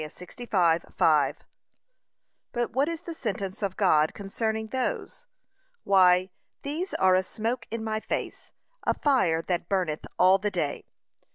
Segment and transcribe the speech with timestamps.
[0.03, 1.35] 65:5)
[2.53, 5.27] But what is the sentence of God concerning those?
[5.83, 6.31] Why,
[6.63, 8.49] these are a smoke in my nose,
[8.81, 10.85] a fire that burneth all the day.